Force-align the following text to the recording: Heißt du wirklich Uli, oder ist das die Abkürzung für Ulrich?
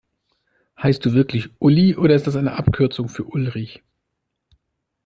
Heißt 0.81 1.05
du 1.05 1.13
wirklich 1.13 1.49
Uli, 1.59 1.95
oder 1.95 2.15
ist 2.15 2.25
das 2.25 2.33
die 2.33 2.47
Abkürzung 2.49 3.07
für 3.07 3.23
Ulrich? 3.25 3.83